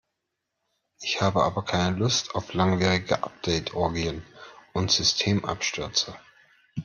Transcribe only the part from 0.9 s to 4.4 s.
Ich habe aber keine Lust auf langwierige Update-Orgien